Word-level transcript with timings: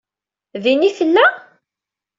Din 0.63 0.87
i 0.87 0.89
tella? 0.97 1.25